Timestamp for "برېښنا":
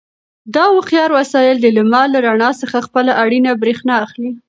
3.61-3.95